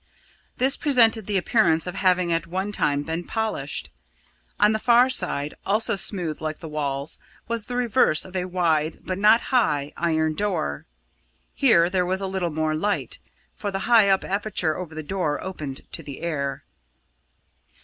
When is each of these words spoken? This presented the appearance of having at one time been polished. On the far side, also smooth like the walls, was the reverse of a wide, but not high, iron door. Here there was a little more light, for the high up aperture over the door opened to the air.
This 0.57 0.77
presented 0.77 1.27
the 1.27 1.37
appearance 1.37 1.85
of 1.85 1.93
having 1.93 2.33
at 2.33 2.47
one 2.47 2.71
time 2.71 3.03
been 3.03 3.23
polished. 3.23 3.91
On 4.59 4.71
the 4.71 4.79
far 4.79 5.11
side, 5.11 5.53
also 5.63 5.95
smooth 5.95 6.41
like 6.41 6.57
the 6.57 6.67
walls, 6.67 7.19
was 7.47 7.65
the 7.65 7.75
reverse 7.75 8.25
of 8.25 8.35
a 8.35 8.45
wide, 8.45 8.97
but 9.01 9.19
not 9.19 9.41
high, 9.53 9.93
iron 9.95 10.33
door. 10.33 10.87
Here 11.53 11.87
there 11.87 12.03
was 12.07 12.19
a 12.19 12.25
little 12.25 12.49
more 12.49 12.73
light, 12.73 13.19
for 13.55 13.69
the 13.69 13.81
high 13.85 14.09
up 14.09 14.23
aperture 14.23 14.75
over 14.75 14.95
the 14.95 15.03
door 15.03 15.39
opened 15.43 15.81
to 15.91 16.01
the 16.01 16.21
air. 16.21 16.63